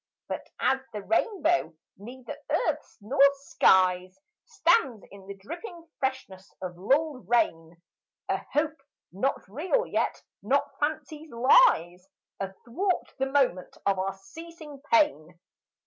But 0.27 0.49
as 0.59 0.79
the 0.93 1.03
rainbow, 1.03 1.75
neither 1.95 2.35
earth's 2.49 2.97
nor 3.01 3.21
sky's, 3.35 4.19
Stands 4.45 5.03
in 5.11 5.27
the 5.27 5.35
dripping 5.35 5.87
freshness 5.99 6.51
of 6.59 6.75
lulled 6.75 7.29
rain, 7.29 7.79
A 8.27 8.37
hope, 8.51 8.81
not 9.11 9.47
real 9.47 9.85
yet 9.85 10.23
not 10.41 10.67
fancy's, 10.79 11.29
lies 11.29 12.09
Athwart 12.39 13.13
the 13.19 13.27
moment 13.27 13.77
of 13.85 13.99
our 13.99 14.15
ceasing 14.15 14.81
pain. 14.91 15.39